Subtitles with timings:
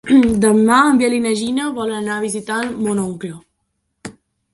[0.43, 2.57] Demà en Biel i na Gina volen anar a visitar
[2.87, 3.31] mon oncle.